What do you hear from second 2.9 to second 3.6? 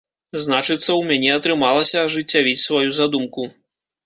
задумку.